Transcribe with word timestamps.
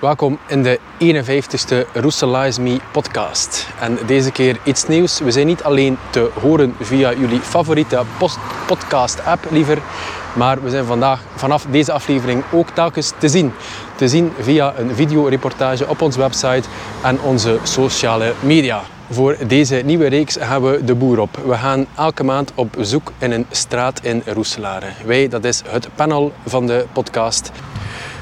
Welkom 0.00 0.38
in 0.46 0.62
de 0.62 0.78
51ste 0.98 1.92
Roeselize 1.92 2.60
Me 2.60 2.80
podcast. 2.92 3.66
En 3.80 3.98
deze 4.06 4.32
keer 4.32 4.58
iets 4.64 4.86
nieuws. 4.86 5.18
We 5.20 5.30
zijn 5.30 5.46
niet 5.46 5.62
alleen 5.62 5.98
te 6.10 6.30
horen 6.40 6.74
via 6.80 7.12
jullie 7.12 7.40
favoriete 7.40 8.02
podcast-app, 8.66 9.46
liever. 9.50 9.78
Maar 10.34 10.62
we 10.62 10.70
zijn 10.70 10.84
vandaag 10.84 11.22
vanaf 11.34 11.66
deze 11.70 11.92
aflevering 11.92 12.42
ook 12.52 12.70
telkens 12.70 13.12
te 13.18 13.28
zien. 13.28 13.52
Te 13.94 14.08
zien 14.08 14.32
via 14.40 14.74
een 14.78 14.94
videoreportage 14.94 15.88
op 15.88 16.00
onze 16.00 16.18
website 16.18 16.68
en 17.02 17.20
onze 17.20 17.58
sociale 17.62 18.32
media. 18.40 18.82
Voor 19.10 19.36
deze 19.46 19.82
nieuwe 19.84 20.06
reeks 20.06 20.36
gaan 20.40 20.62
we 20.62 20.84
de 20.84 20.94
boer 20.94 21.18
op. 21.18 21.38
We 21.46 21.54
gaan 21.54 21.86
elke 21.94 22.24
maand 22.24 22.52
op 22.54 22.76
zoek 22.80 23.12
in 23.18 23.32
een 23.32 23.46
straat 23.50 24.00
in 24.02 24.22
Roeselare. 24.26 24.88
Wij, 25.04 25.28
dat 25.28 25.44
is 25.44 25.62
het 25.66 25.88
panel 25.94 26.32
van 26.44 26.66
de 26.66 26.86
podcast. 26.92 27.52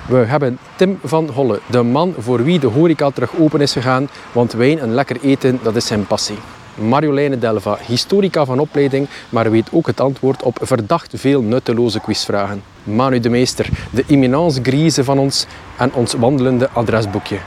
We 0.08 0.16
hebben 0.16 0.58
Tim 0.76 0.98
van 1.04 1.28
Holle, 1.28 1.60
de 1.66 1.82
man 1.82 2.14
voor 2.18 2.44
wie 2.44 2.58
de 2.58 2.66
horeca 2.66 3.10
terug 3.10 3.30
open 3.38 3.60
is 3.60 3.72
gegaan, 3.72 4.08
want 4.32 4.52
wijn 4.52 4.78
en 4.78 4.94
lekker 4.94 5.16
eten, 5.22 5.58
dat 5.62 5.76
is 5.76 5.86
zijn 5.86 6.06
passie. 6.06 6.38
Marjoleine 6.74 7.38
Delva, 7.38 7.78
historica 7.86 8.44
van 8.44 8.58
opleiding, 8.58 9.08
maar 9.28 9.50
weet 9.50 9.68
ook 9.72 9.86
het 9.86 10.00
antwoord 10.00 10.42
op 10.42 10.58
verdacht 10.62 11.12
veel 11.16 11.42
nutteloze 11.42 12.00
quizvragen. 12.00 12.62
Manu 12.82 13.20
de 13.20 13.28
Meester, 13.28 13.68
de 13.90 14.04
imminence 14.06 14.60
grise 14.62 15.04
van 15.04 15.18
ons 15.18 15.46
en 15.76 15.92
ons 15.94 16.12
wandelende 16.12 16.70
adresboekje. 16.70 17.38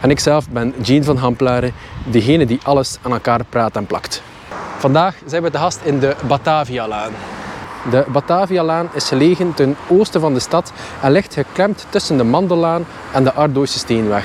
En 0.00 0.10
ikzelf 0.10 0.48
ben 0.48 0.74
Jean 0.82 1.04
van 1.04 1.16
Hamplaren, 1.16 1.72
degene 2.10 2.46
die 2.46 2.60
alles 2.62 2.98
aan 3.02 3.12
elkaar 3.12 3.44
praat 3.48 3.76
en 3.76 3.86
plakt. 3.86 4.22
Vandaag 4.78 5.16
zijn 5.26 5.42
we 5.42 5.50
te 5.50 5.58
gast 5.58 5.80
in 5.84 5.98
de 5.98 6.16
Batavia-laan. 6.26 7.12
De 7.90 8.04
Batavialaan 8.12 8.88
is 8.94 9.08
gelegen 9.08 9.54
ten 9.54 9.76
oosten 9.88 10.20
van 10.20 10.34
de 10.34 10.40
stad 10.40 10.72
en 11.02 11.12
ligt 11.12 11.34
geklemd 11.34 11.86
tussen 11.88 12.16
de 12.16 12.24
Mandellaan 12.24 12.84
en 13.12 13.24
de 13.24 13.32
Ardoische 13.32 13.78
Steenweg. 13.78 14.24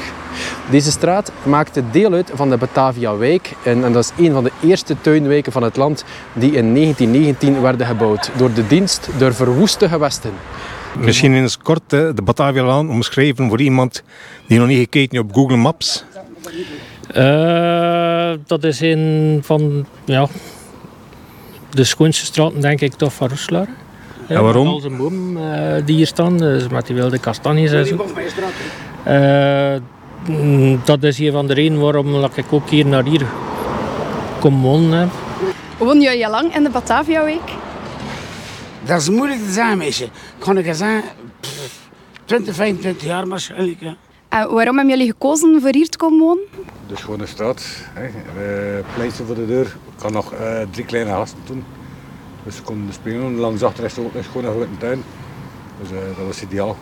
Deze 0.69 0.91
straat 0.91 1.31
maakte 1.43 1.83
deel 1.91 2.13
uit 2.13 2.31
van 2.33 2.49
de 2.49 2.57
Batavia-wijk 2.57 3.55
en, 3.63 3.83
en 3.83 3.93
dat 3.93 4.03
is 4.03 4.25
een 4.25 4.31
van 4.33 4.43
de 4.43 4.51
eerste 4.63 4.95
tuinwijken 5.01 5.51
van 5.51 5.63
het 5.63 5.75
land 5.75 6.03
die 6.33 6.51
in 6.51 6.73
1919 6.73 7.61
werden 7.61 7.87
gebouwd 7.87 8.31
door 8.37 8.53
de 8.53 8.67
dienst 8.67 9.09
der 9.17 9.33
verwoeste 9.33 9.89
gewesten. 9.89 10.31
Misschien 10.97 11.33
in 11.33 11.43
het 11.43 11.57
kort 11.57 11.89
de 11.89 12.21
Batavialaan 12.23 12.89
omschreven 12.89 13.49
voor 13.49 13.61
iemand 13.61 14.03
die 14.47 14.59
nog 14.59 14.67
niet 14.67 14.79
gekeken 14.79 15.17
heeft 15.17 15.29
op 15.29 15.35
Google 15.35 15.57
Maps. 15.57 16.05
Eh, 17.13 18.31
dat 18.45 18.63
is 18.63 18.79
een 18.81 19.39
van 19.43 19.85
ja, 20.05 20.27
de 21.69 21.83
schoonste 21.83 22.25
straten, 22.25 22.61
denk 22.61 22.81
ik, 22.81 22.93
toch 22.93 23.13
van 23.13 23.27
Roeselaar. 23.27 23.67
En 24.27 24.43
waarom? 24.43 24.67
Al 24.67 24.79
zijn 24.79 24.97
bomen 24.97 25.53
eh, 25.75 25.85
die 25.85 25.95
hier 25.95 26.07
staan, 26.07 26.37
dus 26.37 26.67
met 26.67 26.87
die 26.87 26.95
wilde 26.95 27.19
kastanjes 27.19 27.71
en 27.71 27.85
zo. 27.85 28.05
Eh, 29.03 29.75
mm, 30.27 30.81
dat 30.83 31.03
is 31.03 31.19
een 31.19 31.31
van 31.31 31.47
de 31.47 31.53
redenen 31.53 31.81
waarom 31.81 32.21
dat 32.21 32.37
ik 32.37 32.53
ook 32.53 32.69
hier 32.69 32.85
naar 32.85 33.03
hier 33.03 33.25
kom 34.39 34.61
wonen. 34.61 35.09
Woon 35.77 36.01
je 36.01 36.25
al 36.25 36.31
lang 36.31 36.55
in 36.55 36.63
de 36.63 36.69
Batavia-week? 36.69 37.51
Dat 38.83 39.01
is 39.01 39.09
moeilijk 39.09 39.43
te 39.43 39.51
zeggen, 39.51 39.77
meisje. 39.77 40.07
Kan 40.37 40.57
ik 40.57 40.65
eens 40.65 40.77
zeggen, 40.77 41.03
pff, 41.39 41.89
20, 42.25 42.55
25 42.55 43.07
jaar 43.07 43.27
waarschijnlijk. 43.27 43.77
Ja. 43.79 43.95
En 44.29 44.53
waarom 44.53 44.77
hebben 44.77 44.97
jullie 44.97 45.11
gekozen 45.11 45.61
voor 45.61 45.73
hier 45.73 45.89
te 45.89 45.97
komen 45.97 46.19
wonen? 46.19 46.43
Dus 46.89 47.01
gewoon 47.01 47.19
een 47.19 47.27
straat. 47.27 47.65
Hè. 47.93 48.05
Eh, 48.05 48.85
pleintje 48.95 49.23
voor 49.23 49.35
de 49.35 49.45
deur. 49.47 49.65
Ik 49.65 50.01
kan 50.01 50.11
nog 50.13 50.33
eh, 50.33 50.61
drie 50.71 50.85
kleine 50.85 51.11
gasten 51.11 51.39
doen. 51.45 51.63
Dus 52.43 52.55
ze 52.55 52.61
konden 52.61 52.93
spelen. 52.93 53.35
Langs 53.35 53.63
achter 53.63 53.83
is 53.83 53.97
ook 53.97 54.13
een 54.13 54.23
schone 54.23 54.49
grote 54.49 54.77
tuin. 54.77 55.03
Dus 55.81 55.89
eh, 55.91 55.97
dat 56.17 56.25
was 56.25 56.41
ideaal. 56.41 56.77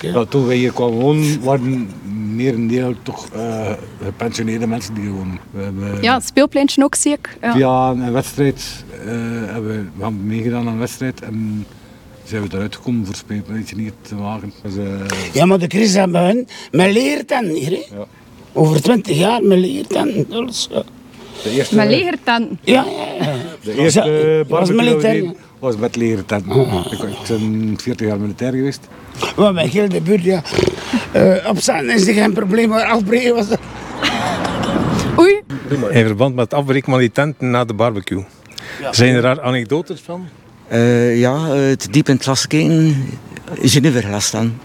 Ja, 0.00 0.24
toen 0.24 0.46
wij 0.46 0.56
hier 0.56 0.72
kwamen 0.72 0.98
wonen, 0.98 1.42
waren 1.42 1.90
merendeel 2.34 2.94
toch 3.02 3.28
eh, 3.32 3.72
gepensioneerde 4.02 4.66
mensen 4.66 4.94
die 4.94 5.02
hier 5.02 5.12
wonen. 5.12 5.38
We 5.50 5.62
hebben 5.62 6.02
Ja, 6.02 6.14
het 6.14 6.26
speelpleintje 6.26 6.84
ook, 6.84 6.94
zie 6.94 7.12
ik. 7.12 7.36
Ja. 7.40 7.52
via 7.52 7.90
een 7.90 8.12
wedstrijd 8.12 8.84
eh, 8.90 9.06
hebben 9.52 9.66
we, 9.66 9.82
we 9.96 10.02
hebben 10.02 10.26
meegedaan 10.26 10.66
aan 10.66 10.72
een 10.72 10.78
wedstrijd 10.78 11.20
en 11.20 11.66
zijn 12.24 12.42
we 12.42 12.48
eruit 12.56 12.76
gekomen 12.76 13.06
voor 13.06 13.14
speelpleintje 13.14 13.76
hier 13.76 13.92
te 14.00 14.14
maken. 14.14 14.52
Dus, 14.62 14.74
ja, 15.32 15.44
maar 15.46 15.58
de 15.58 15.66
crisis 15.66 15.94
hebben 15.94 16.24
hun 16.24 16.48
met 16.70 16.92
leerten 16.92 17.48
hier. 17.48 17.70
Hè. 17.70 17.96
Ja. 17.96 18.06
Over 18.56 18.82
20 18.82 19.16
jaar 19.16 19.42
met 19.42 19.58
leerten. 19.58 20.26
alles, 20.30 20.68
ja. 20.70 20.82
de 21.42 21.50
eerste, 21.50 21.74
Met 21.76 21.88
legertenten. 21.88 22.58
Ja, 22.62 22.84
ja, 23.18 23.24
ja. 23.24 23.34
De 23.62 23.74
eerste 23.74 24.44
was 24.48 24.70
militair. 24.70 25.34
was 25.58 25.76
met 25.76 25.96
leren 25.96 26.26
tent. 26.26 26.46
Ik, 26.46 26.92
ik 26.92 27.16
ben 27.28 27.74
40 27.80 28.06
jaar 28.06 28.20
militair 28.20 28.52
geweest. 28.52 28.88
Maar 29.36 29.52
bij 29.52 29.66
heel 29.66 29.88
de 29.88 30.00
buurt, 30.00 30.22
ja. 30.22 30.42
Uh, 31.16 31.48
opstaan 31.48 31.90
is 31.90 32.06
er 32.06 32.14
geen 32.14 32.32
probleem, 32.32 32.68
maar 32.68 32.84
afbreken 32.84 33.34
was 33.34 33.50
er. 33.50 33.58
Oei, 35.18 35.40
In 35.90 36.06
verband 36.06 36.34
met 36.34 36.44
het 36.44 36.54
afbreken 36.54 36.90
van 36.90 37.00
die 37.00 37.12
tenten 37.12 37.50
na 37.50 37.64
de 37.64 37.74
barbecue. 37.74 38.24
Zijn 38.90 39.14
er 39.14 39.22
daar 39.22 39.40
anekdotes 39.40 40.00
van? 40.00 40.28
Eh, 40.68 41.18
ja, 41.18 41.46
het 41.46 41.88
diep 41.90 42.08
in 42.08 42.14
het 42.14 42.22
glas 42.22 42.46
kijken, 42.46 42.96
Geneve 43.60 44.02
glas 44.02 44.26
staan. 44.26 44.60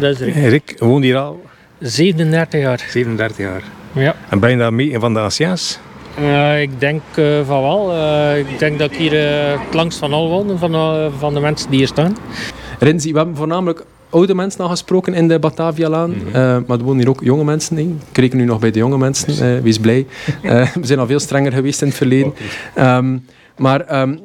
Dat 0.00 0.10
is 0.10 0.18
Rick. 0.18 0.34
Rick 0.34 0.74
woont 0.78 1.04
hier 1.04 1.16
al 1.16 1.40
37 1.82 2.60
jaar. 2.60 2.86
37 2.90 3.36
jaar. 3.36 3.62
Ja. 3.92 4.14
En 4.28 4.38
ben 4.40 4.50
je 4.50 4.56
daar 4.56 4.74
mee 4.74 4.94
een 4.94 5.00
van 5.00 5.14
de 5.14 5.20
anciens? 5.20 5.78
Eh, 6.18 6.60
ik 6.62 6.80
denk 6.80 7.02
eh, 7.14 7.24
van 7.46 7.62
wel. 7.62 7.92
Eh, 7.92 8.38
ik 8.38 8.58
denk 8.58 8.78
dat 8.78 8.90
ik 8.90 8.96
hier 8.96 9.12
eh, 9.26 9.60
het 9.64 9.74
langst 9.74 9.98
van 9.98 10.12
al 10.12 10.28
woon, 10.28 10.58
van, 10.58 10.74
eh, 10.74 11.06
van 11.18 11.34
de 11.34 11.40
mensen 11.40 11.68
die 11.70 11.78
hier 11.78 11.88
staan. 11.88 12.16
Rinzi, 12.78 13.10
we 13.12 13.16
hebben 13.18 13.36
voornamelijk 13.36 13.84
oude 14.10 14.34
mensen 14.34 14.60
al 14.60 14.68
gesproken 14.68 15.14
in 15.14 15.28
de 15.28 15.38
Batavialaan. 15.38 16.14
Eh, 16.26 16.32
maar 16.66 16.78
er 16.78 16.84
wonen 16.84 16.98
hier 16.98 17.08
ook 17.08 17.20
jonge 17.22 17.44
mensen 17.44 17.78
in. 17.78 18.00
Ik 18.10 18.18
reken 18.18 18.38
nu 18.38 18.44
nog 18.44 18.58
bij 18.60 18.70
de 18.70 18.78
jonge 18.78 18.98
mensen. 18.98 19.56
eh, 19.56 19.62
wees 19.62 19.78
blij. 19.78 20.06
Eh, 20.42 20.72
we 20.74 20.86
zijn 20.86 20.98
al 20.98 21.06
veel 21.06 21.20
strenger 21.20 21.52
geweest 21.52 21.80
in 21.82 21.88
het 21.88 21.96
verleden. 21.96 22.34
Ehm, 22.74 23.18
maar 23.56 23.80
ehm, 23.80 24.16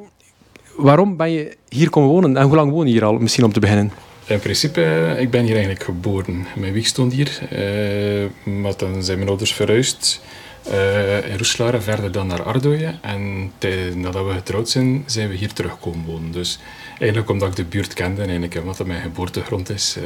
waarom 0.77 1.17
ben 1.17 1.31
je 1.31 1.55
hier 1.69 1.89
komen 1.89 2.09
wonen? 2.09 2.37
En 2.37 2.43
hoe 2.45 2.55
lang 2.55 2.71
woon 2.71 2.85
je 2.85 2.91
hier 2.91 3.05
al? 3.05 3.13
Misschien 3.13 3.43
om 3.45 3.53
te 3.53 3.59
beginnen. 3.59 3.91
In 4.27 4.39
principe, 4.39 5.15
ik 5.19 5.29
ben 5.29 5.43
hier 5.43 5.55
eigenlijk 5.55 5.83
geboren. 5.83 6.47
Mijn 6.55 6.73
wieg 6.73 6.85
stond 6.85 7.13
hier. 7.13 7.39
eh, 7.49 8.53
maar 8.53 8.77
dan 8.77 9.03
zijn 9.03 9.17
mijn 9.17 9.29
ouders 9.29 9.53
verhuisd 9.53 10.21
eh, 10.63 11.29
in 11.29 11.37
Roeselare, 11.37 11.81
verder 11.81 12.11
dan 12.11 12.27
naar 12.27 12.43
Ardooien. 12.43 12.99
En 13.01 13.51
nadat 13.95 14.25
we 14.25 14.31
getrouwd 14.33 14.69
zijn, 14.69 15.03
zijn 15.05 15.29
we 15.29 15.35
hier 15.35 15.53
teruggekomen 15.53 16.05
wonen. 16.05 16.31
Dus 16.31 16.59
eigenlijk 16.99 17.29
omdat 17.29 17.49
ik 17.49 17.55
de 17.55 17.63
buurt 17.63 17.93
kende 17.93 18.21
en 18.21 18.29
eigenlijk 18.29 18.53
het 18.77 18.87
mijn 18.87 19.01
geboortegrond 19.01 19.69
is, 19.69 19.95
eh, 19.97 20.03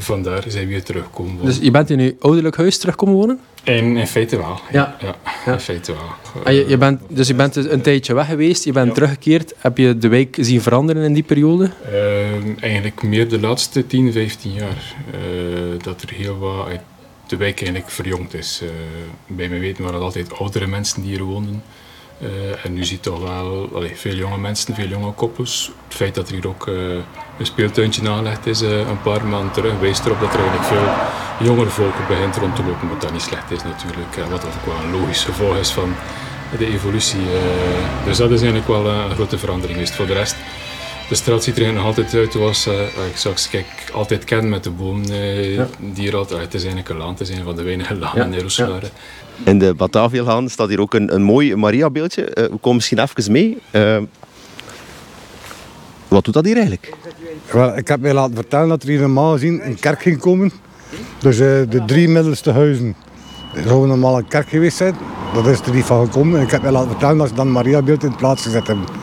vandaar 0.00 0.44
zijn 0.48 0.66
we 0.66 0.72
hier 0.72 0.82
teruggekomen 0.82 1.32
wonen. 1.32 1.46
Dus 1.46 1.58
je 1.58 1.70
bent 1.70 1.90
in 1.90 1.98
je 2.00 2.16
ouderlijk 2.20 2.56
huis 2.56 2.78
terugkomen 2.78 3.14
wonen? 3.14 3.40
in, 3.64 3.96
in 3.96 4.06
feite 4.06 4.36
wel. 4.36 4.60
Ja. 4.72 4.96
ja, 5.00 5.14
Ja. 5.46 5.52
in 5.52 5.60
feite 5.60 5.92
wel. 5.92 6.42
Ah, 6.44 6.52
je, 6.52 6.64
je 6.68 6.76
bent, 6.78 7.00
dus 7.08 7.26
je 7.28 7.34
bent 7.34 7.56
een 7.56 7.80
tijdje 7.80 8.14
weg 8.14 8.26
geweest, 8.26 8.64
je 8.64 8.72
bent 8.72 8.94
teruggekeerd. 8.94 9.54
Heb 9.58 9.78
je 9.78 9.98
de 9.98 10.08
wijk 10.08 10.36
zien 10.40 10.60
veranderen 10.62 11.02
in 11.02 11.12
die 11.12 11.22
periode? 11.22 11.70
Ehm, 11.92 12.52
eigenlijk 12.60 13.02
meer 13.02 13.28
de 13.28 13.40
laatste 13.40 13.86
10, 13.86 14.12
15 14.12 14.52
jaar. 14.52 14.94
eh, 15.12 15.18
dat 15.82 16.02
er 16.02 16.10
heel 16.14 16.38
wat 16.38 16.66
uit 16.66 16.80
de 17.26 17.36
wijk 17.36 17.56
eigenlijk 17.60 17.90
verjongd 17.90 18.34
is. 18.34 18.60
Eh, 18.62 18.68
bij 19.26 19.48
mij 19.48 19.60
weten 19.60 19.82
waren 19.82 19.94
het 19.96 20.04
altijd 20.04 20.38
oudere 20.38 20.66
mensen 20.66 21.02
die 21.02 21.10
hier 21.10 21.22
woonden. 21.22 21.62
Eh, 22.20 22.64
en 22.64 22.72
nu 22.72 22.84
ziet 22.84 23.02
toch 23.02 23.22
wel 23.22 23.68
veel 23.94 24.14
jonge 24.14 24.38
mensen, 24.38 24.74
veel 24.74 24.88
jonge 24.88 25.12
koppels. 25.12 25.70
Het 25.84 25.96
feit 25.96 26.14
dat 26.14 26.28
er 26.28 26.34
hier 26.34 26.48
ook 26.48 26.68
eh, 26.68 26.74
een 27.38 27.46
speeltuintje 27.46 28.10
aangelegd 28.10 28.46
is 28.46 28.62
eh, 28.62 28.78
een 28.78 29.02
paar 29.02 29.26
maanden 29.26 29.52
terug, 29.52 29.78
wijst 29.78 30.04
erop 30.04 30.20
dat 30.20 30.34
er 30.34 30.40
eigenlijk 30.40 30.68
veel 30.68 31.46
jonger 31.46 31.70
volk 31.70 32.08
begint 32.08 32.36
rond 32.36 32.56
te 32.56 32.64
lopen. 32.64 32.88
Wat 32.88 33.00
dat 33.00 33.12
niet 33.12 33.22
slecht 33.22 33.50
is 33.50 33.62
natuurlijk. 33.62 34.30
wat 34.30 34.44
ook 34.44 34.66
wel 34.66 34.84
een 34.84 35.00
logisch 35.00 35.24
gevolg 35.24 35.56
is 35.56 35.70
van 35.70 35.94
de 36.58 36.66
evolutie. 36.66 37.26
dus 38.04 38.16
dat 38.16 38.30
is 38.30 38.40
eigenlijk 38.40 38.68
wel 38.68 38.86
een 38.86 39.10
grote 39.10 39.38
verandering 39.38 39.78
geweest. 39.78 39.94
Voor 39.94 40.06
de 40.06 40.12
rest 40.12 40.36
de 41.08 41.14
straat 41.14 41.44
ziet 41.44 41.58
er 41.58 41.72
nog 41.72 41.84
altijd 41.84 42.14
uit 42.14 42.32
zoals 42.32 42.66
eh, 42.66 42.80
ik 43.10 43.16
zou 43.16 43.34
kijk, 43.50 43.66
altijd 43.92 44.24
ken 44.24 44.48
met 44.48 44.64
de 44.64 44.70
boom 44.70 45.02
eh, 45.04 45.62
die 45.78 46.08
er 46.08 46.16
altijd... 46.16 46.40
Het 46.40 46.54
is 46.54 46.60
eigenlijk 46.60 46.88
een 46.88 46.96
laan, 46.96 47.10
het 47.10 47.20
is 47.20 47.28
een 47.28 47.44
van 47.44 47.56
de 47.56 47.62
weinige 47.62 47.94
lanen 47.94 48.32
in 48.32 48.40
Roeselare. 48.40 48.86
In 49.44 49.58
de 49.58 49.74
Batavialaan 49.74 50.48
staat 50.48 50.68
hier 50.68 50.80
ook 50.80 50.94
een, 50.94 51.14
een 51.14 51.22
mooi 51.22 51.56
Maria-beeldje. 51.56 52.24
Eh, 52.24 52.42
we 52.42 52.56
komen 52.56 52.74
misschien 52.74 52.98
even 52.98 53.32
mee. 53.32 53.58
Wat 56.08 56.24
doet 56.24 56.34
dat 56.34 56.44
hier 56.44 56.54
eigenlijk? 56.54 56.92
Wel, 57.52 57.76
ik 57.76 57.88
heb 57.88 58.00
mij 58.00 58.12
laten 58.12 58.34
vertellen 58.34 58.68
dat 58.68 58.82
er 58.82 58.88
hier 58.88 59.00
normaal 59.00 59.32
gezien 59.32 59.66
een 59.66 59.78
kerk 59.78 60.02
ging 60.02 60.18
komen. 60.18 60.52
Dus 61.18 61.38
eh, 61.38 61.46
de 61.68 61.82
drie 61.86 62.08
middelste 62.08 62.50
huizen 62.50 62.96
zouden 63.64 63.88
normaal 63.88 64.18
een 64.18 64.28
kerk 64.28 64.48
geweest 64.48 64.76
zijn. 64.76 64.94
Dat 65.34 65.46
is 65.46 65.60
er 65.60 65.74
niet 65.74 65.84
van 65.84 66.06
gekomen. 66.06 66.38
En 66.38 66.44
ik 66.44 66.50
heb 66.50 66.62
mij 66.62 66.70
laten 66.70 66.90
vertellen 66.90 67.18
dat 67.18 67.28
ze 67.28 67.34
dan 67.34 67.46
een 67.46 67.52
Maria-beeld 67.52 68.04
in 68.04 68.16
plaats 68.16 68.42
gezet 68.42 68.66
hebben. 68.66 68.97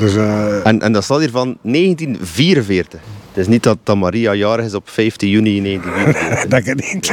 Dus 0.00 0.14
eh, 0.16 0.66
En, 0.66 0.82
en 0.82 0.92
dat 0.92 1.04
staat 1.04 1.18
hier 1.18 1.30
van 1.30 1.56
1944. 1.62 3.00
Het 3.28 3.38
is 3.38 3.46
niet 3.46 3.62
dat, 3.62 3.78
dat 3.82 3.96
Maria 3.96 4.34
jarig 4.34 4.64
is 4.64 4.74
op 4.74 4.88
15 4.88 5.28
juni 5.28 5.62
1944. 5.62 6.48
dat 6.48 6.66
ik 6.66 6.92
niet. 6.92 7.06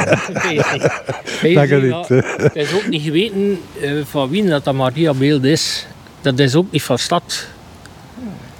Dat 1.54 1.68
kan 1.68 1.82
niet, 1.82 2.08
ja, 2.10 2.44
Het 2.44 2.56
is 2.56 2.74
ook 2.74 2.88
niet 2.88 3.02
geweten 3.02 3.60
eh, 3.82 3.92
van 4.06 4.30
wie 4.30 4.46
dat, 4.46 4.64
dat 4.64 4.74
Maria-beeld 4.74 5.44
is. 5.44 5.88
Dat 6.22 6.40
is 6.40 6.56
ook 6.56 6.72
niet 6.72 6.84
van 6.84 6.98
stad. 6.98 7.48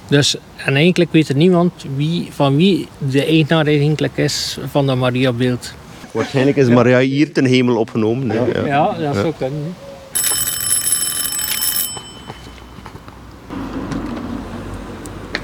Dus, 0.08 0.36
en 0.56 0.74
eigenlijk 0.74 1.12
weet 1.12 1.28
er 1.28 1.36
niemand 1.36 1.72
wie, 1.96 2.28
van 2.30 2.56
wie 2.56 2.88
de 2.98 3.24
eigenaar 3.24 3.66
eigenlijk 3.66 4.16
is 4.16 4.58
van 4.70 4.86
dat 4.86 4.96
Mariabeeld. 4.96 5.72
Waarschijnlijk 6.10 6.56
is 6.56 6.68
Maria 6.68 6.98
hier 6.98 7.32
ten 7.32 7.44
hemel 7.44 7.76
opgenomen. 7.76 8.30
hè. 8.30 8.66
Ja, 8.66 8.92
dat 8.98 9.14
zou 9.14 9.32
kunnen. 9.38 9.74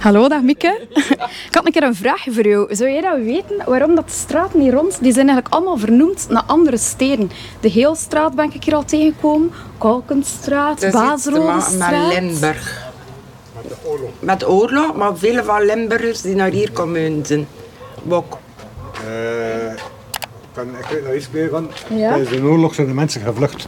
Hallo, 0.05 0.29
dag 0.29 0.43
Mieke. 0.43 0.87
Ik 1.49 1.55
had 1.55 1.67
een 1.67 1.73
keer 1.73 1.83
een 1.83 1.95
vraagje 1.95 2.33
voor 2.33 2.47
jou. 2.47 2.75
Zou 2.75 2.91
jij 2.91 3.01
dat 3.01 3.17
weten 3.17 3.65
waarom 3.67 3.95
dat 3.95 4.07
de 4.07 4.15
straten 4.15 4.61
hier 4.61 4.73
rond, 4.73 4.99
die 5.03 5.13
zijn 5.13 5.27
eigenlijk 5.27 5.55
allemaal 5.55 5.77
vernoemd 5.77 6.27
naar 6.29 6.43
andere 6.47 6.77
steden? 6.77 7.31
De 7.61 7.71
Heelstraat 7.71 8.35
ben 8.35 8.53
ik 8.53 8.65
hier 8.65 8.75
al 8.75 8.85
tegengekomen, 8.85 9.51
Kalkenstraat, 9.79 10.81
Dat 10.81 10.95
is 10.95 11.01
iets 11.13 11.23
te 11.23 11.31
maken 11.31 11.47
Baasrodestraat. 11.47 12.13
met 12.13 12.23
Limburg. 12.23 12.91
Met 14.21 14.41
de 14.41 14.49
oorlog, 14.49 14.95
maar 14.95 15.17
vele 15.17 15.45
van 15.45 15.65
Limburgers 15.65 16.21
die 16.21 16.35
naar 16.35 16.51
hier 16.51 16.73
komen 16.73 17.27
zijn. 17.27 17.47
Bok. 18.03 18.39
Eh, 18.95 19.83
kan 20.53 20.67
ik 20.69 21.03
nog 21.05 21.15
iets 21.15 21.29
meer 21.31 21.49
gaan? 21.49 21.69
Ja. 21.89 22.09
Tijdens 22.09 22.31
de 22.31 22.43
oorlog 22.43 22.75
zijn 22.75 22.87
de 22.87 22.95
mensen 22.95 23.21
gevlucht. 23.21 23.67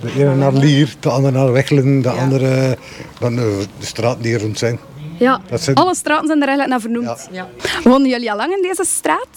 De 0.00 0.12
ene 0.16 0.34
naar 0.34 0.52
Lier, 0.52 0.94
de 1.00 1.08
andere 1.08 1.38
naar 1.38 1.52
Wechelen, 1.52 2.02
de 2.02 2.10
andere 2.10 2.76
dan 3.18 3.34
de, 3.34 3.64
de 3.78 3.86
straten 3.86 4.22
die 4.22 4.34
er 4.34 4.40
rond 4.40 4.58
zijn. 4.58 4.78
Ja, 5.18 5.40
Dat 5.50 5.60
zijn- 5.62 5.76
alle 5.76 5.94
straten 5.94 6.26
zijn 6.26 6.42
er 6.42 6.48
eigenlijk 6.48 6.70
naar 6.70 6.90
vernoemd. 6.92 7.28
Ja. 7.30 7.48
Wonen 7.84 8.08
jullie 8.08 8.30
al 8.30 8.36
lang 8.36 8.52
in 8.56 8.62
deze 8.62 8.84
straat? 8.84 9.28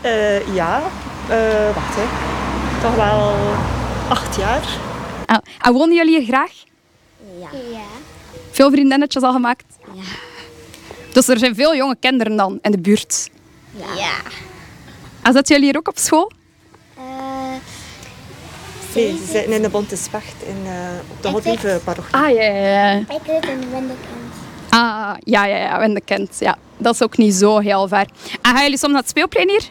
Eh, 0.00 0.54
ja, 0.54 0.82
Eh, 1.28 1.74
wacht 1.74 1.94
hè. 1.96 2.02
Toch 2.82 2.94
wel 2.94 3.34
acht 4.08 4.36
jaar. 4.36 4.62
Ah, 5.26 5.38
en 5.62 5.72
wonen 5.72 5.94
jullie 5.96 6.18
hier 6.18 6.26
graag? 6.26 6.50
Ja. 7.40 7.48
Veel 8.50 8.70
vriendinnetjes 8.70 9.22
al 9.22 9.32
gemaakt? 9.32 9.64
Ja. 9.94 10.02
Dus 11.12 11.28
er 11.28 11.38
zijn 11.38 11.54
veel 11.54 11.74
jonge 11.76 11.96
kinderen 12.00 12.36
dan 12.36 12.58
in 12.62 12.70
de 12.70 12.78
buurt. 12.78 13.30
Ja. 13.96 14.12
En 15.22 15.32
zitten 15.32 15.54
jullie 15.54 15.70
hier 15.70 15.78
ook 15.78 15.88
op 15.88 15.98
school? 15.98 16.30
Nee, 18.94 19.16
ze 19.16 19.24
zitten 19.32 19.52
in 19.52 19.62
de 19.62 19.68
Bonte 19.68 19.96
Specht 19.96 20.34
in, 20.46 20.56
eh, 20.66 20.72
op 21.10 21.22
de 21.22 21.28
Godlieve 21.28 21.80
parochie. 21.84 22.14
Ah, 22.14 22.28
ja, 22.30 22.42
ja, 22.42 22.90
ja. 22.92 22.98
Ik 22.98 23.20
zit 23.26 23.46
in 23.48 23.60
de. 23.60 23.92
Ah, 24.74 25.14
ja, 25.24 25.44
ja, 25.46 25.56
ja, 25.56 25.78
Windekent. 25.78 26.36
Ja. 26.40 26.56
Dat 26.78 26.94
is 26.94 27.02
ook 27.02 27.16
niet 27.16 27.34
zo 27.34 27.58
heel 27.58 27.88
ver. 27.88 28.06
En 28.42 28.50
gaan 28.54 28.62
jullie 28.62 28.78
soms 28.78 28.92
naar 28.92 29.00
het 29.00 29.10
speelplein 29.10 29.48
hier? 29.48 29.64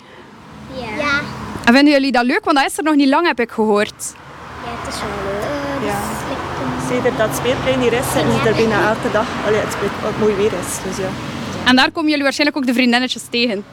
Ja. 0.75 0.97
Ja. 1.03 1.19
En 1.65 1.73
vinden 1.73 1.94
jullie 1.94 2.11
dat 2.11 2.25
leuk? 2.25 2.44
Want 2.44 2.57
dat 2.57 2.65
is 2.65 2.77
er 2.77 2.83
nog 2.83 2.95
niet 2.95 3.09
lang, 3.09 3.27
heb 3.27 3.39
ik 3.39 3.51
gehoord. 3.51 3.94
Ja, 4.63 4.69
het 4.81 4.94
is 4.94 5.00
wel 5.00 5.09
leuk. 5.33 5.89
Ja. 5.89 6.00
Sinds 6.88 7.17
dat 7.17 7.27
het 7.27 7.38
speelplein 7.38 7.79
hier 7.79 7.94
is, 7.94 8.11
zitten 8.13 8.31
ze 8.41 8.47
er 8.50 8.55
bijna 8.55 8.88
elke 8.89 9.11
dag. 9.11 9.25
Allee, 9.45 9.59
het, 9.59 9.71
speelt- 9.71 10.01
wat 10.01 10.11
mooi 10.19 10.35
weer 10.35 10.51
is. 10.61 10.77
Dus 10.88 10.97
ja. 10.97 11.09
En 11.65 11.75
daar 11.75 11.91
komen 11.91 12.09
jullie 12.09 12.23
waarschijnlijk 12.23 12.57
ook 12.59 12.65
de 12.65 12.73
vriendinnetjes 12.73 13.23
tegen. 13.29 13.65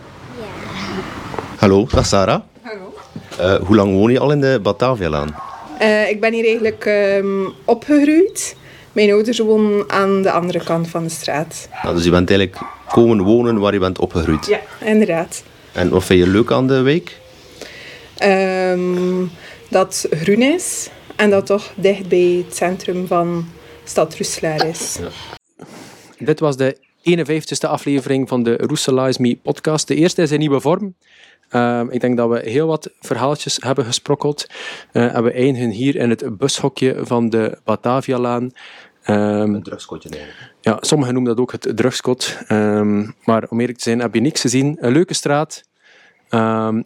Hallo, 1.56 1.86
dag 1.90 2.06
Sarah. 2.06 2.40
Hallo. 2.62 2.94
Eh, 3.38 3.66
hoe 3.66 3.76
lang 3.76 3.94
woon 3.94 4.12
je 4.12 4.18
al 4.20 4.30
in 4.32 4.40
de 4.40 4.60
Batavialaan? 4.62 5.34
Eh, 5.78 6.08
ik 6.10 6.20
ben 6.20 6.32
hier 6.32 6.44
eigenlijk 6.44 6.84
ehm, 6.84 7.48
opgegroeid. 7.64 8.56
Mijn 8.92 9.12
ouders 9.12 9.38
wonen 9.38 9.90
aan 9.90 10.22
de 10.22 10.30
andere 10.30 10.64
kant 10.64 10.88
van 10.88 11.02
de 11.02 11.10
straat. 11.10 11.68
Nou, 11.82 11.94
dus 11.94 12.04
je 12.04 12.10
bent 12.10 12.30
eigenlijk 12.30 12.62
komen 12.88 13.24
wonen 13.24 13.58
waar 13.58 13.72
je 13.72 13.78
bent 13.78 13.98
opgegroeid. 13.98 14.46
Ja, 14.46 14.60
inderdaad. 14.84 15.42
En 15.72 15.88
wat 15.88 16.04
vind 16.04 16.20
je 16.20 16.26
leuk 16.26 16.52
aan 16.52 16.66
de 16.66 16.80
wijk? 16.80 17.18
Ehm, 18.16 19.24
dat 19.68 20.06
groen 20.10 20.42
is 20.42 20.90
en 21.16 21.30
dat 21.30 21.46
toch 21.46 21.72
dicht 21.74 22.08
bij 22.08 22.44
het 22.46 22.56
centrum 22.56 23.06
van 23.06 23.48
stad 23.84 24.16
Roeselaar 24.16 24.66
is. 24.66 24.98
Dit 26.18 26.40
was 26.40 26.56
de 26.56 26.76
51ste 27.02 27.68
aflevering 27.68 28.28
van 28.28 28.42
de 28.42 28.56
Roeselize 28.56 29.22
Me 29.22 29.36
podcast. 29.42 29.88
De 29.88 29.94
eerste 29.94 30.22
is 30.22 30.30
in 30.30 30.38
nieuwe 30.38 30.60
vorm. 30.60 30.94
Ehm, 31.50 31.86
ik 31.90 32.00
denk 32.00 32.16
dat 32.16 32.28
we 32.28 32.50
heel 32.50 32.66
wat 32.66 32.90
verhaaltjes 33.00 33.58
hebben 33.60 33.84
gesprokkeld. 33.84 34.46
Eh, 34.92 35.14
en 35.14 35.24
we 35.24 35.32
eindigen 35.32 35.70
hier 35.70 35.96
in 35.96 36.10
het 36.10 36.38
bushokje 36.38 36.96
van 37.02 37.30
de 37.30 37.58
Batavialaan. 37.64 38.50
Ehm 39.02 39.54
Een 39.54 39.62
drugskotje 39.62 40.08
eigenlijk. 40.08 40.54
ja, 40.60 40.78
sommigen 40.80 41.14
noemen 41.14 41.32
dat 41.32 41.40
ook 41.40 41.52
het 41.52 41.76
drugskot. 41.76 42.38
Ehm, 42.46 43.10
maar 43.24 43.46
om 43.48 43.60
eerlijk 43.60 43.78
te 43.78 43.84
zijn 43.84 44.00
heb 44.00 44.14
je 44.14 44.20
niks 44.20 44.40
gezien. 44.40 44.76
Een 44.80 44.92
leuke 44.92 45.14
straat. 45.14 45.68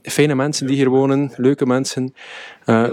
Fijne 0.02 0.34
mensen 0.34 0.66
die 0.66 0.76
hier 0.76 0.88
wonen. 0.88 1.32
Leuke 1.36 1.66
mensen. 1.66 2.14
Eh, 2.64 2.90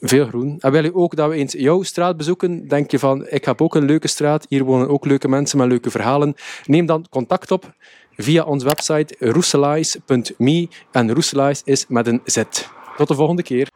veel 0.00 0.26
groen. 0.26 0.56
En 0.60 0.72
wil 0.72 0.84
je 0.84 0.94
ook 0.94 1.16
dat 1.16 1.28
we 1.28 1.34
eens 1.34 1.52
jouw 1.52 1.82
straat 1.82 2.16
bezoeken? 2.16 2.68
Denk 2.68 2.90
je 2.90 2.98
van, 2.98 3.26
ik 3.28 3.44
heb 3.44 3.62
ook 3.62 3.74
een 3.74 3.84
leuke 3.84 4.08
straat. 4.08 4.46
Hier 4.48 4.64
wonen 4.64 4.88
ook 4.88 5.04
leuke 5.04 5.28
mensen 5.28 5.58
met 5.58 5.68
leuke 5.68 5.90
verhalen. 5.90 6.34
Neem 6.64 6.86
dan 6.86 7.06
contact 7.10 7.50
op 7.50 7.74
via 8.16 8.42
onze 8.42 8.66
website 8.66 9.16
roeselize.me. 9.18 10.68
En 10.90 11.12
Roeselize 11.12 11.62
is 11.64 11.86
met 11.88 12.06
een 12.06 12.20
Z. 12.24 12.42
Tot 12.96 13.08
de 13.08 13.14
volgende 13.14 13.42
keer. 13.42 13.70